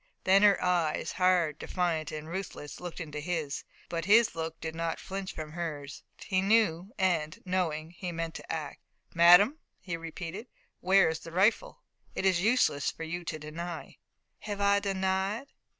Then 0.23 0.41
her 0.41 0.59
eyes, 0.63 1.11
hard, 1.11 1.59
defiant 1.59 2.11
and 2.11 2.27
ruthless, 2.27 2.79
looked 2.79 2.99
into 2.99 3.19
his. 3.19 3.63
But 3.87 4.05
his 4.05 4.33
look 4.33 4.59
did 4.59 4.73
not 4.73 4.99
flinch 4.99 5.31
from 5.31 5.51
hers. 5.51 6.01
He 6.17 6.41
knew, 6.41 6.91
and, 6.97 7.37
knowing, 7.45 7.91
he 7.91 8.11
meant 8.11 8.33
to 8.33 8.51
act. 8.51 8.79
"Madame," 9.13 9.59
he 9.79 9.95
repeated, 9.95 10.47
"where 10.79 11.07
is 11.07 11.19
the 11.19 11.31
rifle? 11.31 11.83
It 12.15 12.25
is 12.25 12.41
useless 12.41 12.89
for 12.89 13.03
you 13.03 13.23
to 13.25 13.37
deny." 13.37 13.99
"Have 14.39 14.59
I 14.59 14.79
denied?" 14.79 15.49